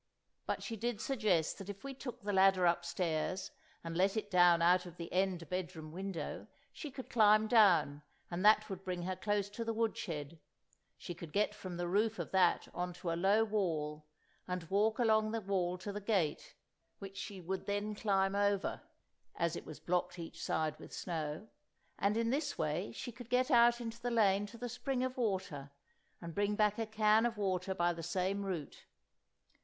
But 0.47 0.63
she 0.63 0.75
did 0.75 0.99
suggest 0.99 1.59
that 1.59 1.69
if 1.69 1.83
we 1.83 1.93
just 1.93 2.01
took 2.01 2.21
the 2.23 2.33
ladder 2.33 2.65
upstairs 2.65 3.51
and 3.83 3.95
let 3.95 4.17
it 4.17 4.31
down 4.31 4.59
out 4.59 4.87
of 4.87 4.97
the 4.97 5.13
end 5.13 5.47
bedroom 5.47 5.91
window 5.91 6.47
she 6.73 6.89
could 6.89 7.07
climb 7.07 7.45
down, 7.47 8.01
and 8.31 8.43
that 8.43 8.67
would 8.67 8.83
bring 8.83 9.03
her 9.03 9.15
close 9.15 9.47
to 9.51 9.63
the 9.63 9.75
wood 9.75 9.95
shed; 9.95 10.39
she 10.97 11.13
could 11.13 11.31
get 11.31 11.53
from 11.53 11.77
the 11.77 11.87
roof 11.87 12.17
of 12.17 12.31
that 12.31 12.67
on 12.73 12.93
to 12.93 13.11
a 13.11 13.13
low 13.21 13.43
wall, 13.43 14.07
and 14.47 14.63
walk 14.71 14.97
along 14.97 15.29
the 15.29 15.39
wall 15.41 15.77
to 15.77 15.91
the 15.91 16.01
gate, 16.01 16.55
which 16.97 17.15
she 17.15 17.39
would 17.39 17.67
then 17.67 17.93
climb 17.93 18.33
over 18.33 18.81
(as 19.35 19.55
it 19.55 19.67
was 19.67 19.79
blocked 19.79 20.17
each 20.17 20.41
side 20.43 20.79
with 20.79 20.91
snow), 20.91 21.47
and 21.99 22.17
in 22.17 22.31
this 22.31 22.57
way 22.57 22.91
she 22.91 23.11
could 23.11 23.29
get 23.29 23.51
out 23.51 23.79
into 23.79 24.01
the 24.01 24.09
lane 24.09 24.47
to 24.47 24.57
the 24.57 24.67
spring 24.67 25.03
of 25.03 25.15
water, 25.15 25.69
and 26.19 26.33
bring 26.33 26.55
back 26.55 26.79
a 26.79 26.87
can 26.87 27.23
of 27.23 27.37
water 27.37 27.75
by 27.75 27.93
the 27.93 28.01
same 28.01 28.41
route. 28.43 28.85